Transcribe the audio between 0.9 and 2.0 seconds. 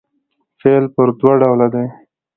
پر دوه ډوله دئ.